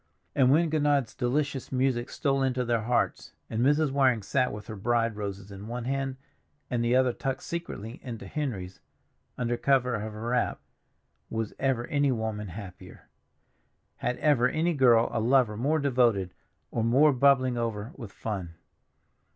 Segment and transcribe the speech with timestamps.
[0.33, 3.91] And when Gounod's delicious music stole into their hearts, and Mrs.
[3.91, 6.15] Waring sat with her bride roses in one hand,
[6.71, 8.79] and the other tucked secretly into Henry's,
[9.37, 10.59] under cover of her wrap,
[11.29, 13.09] was ever any woman happier?
[13.97, 16.33] Had ever any girl a lover more devoted
[16.71, 18.55] or more bubbling over with fun?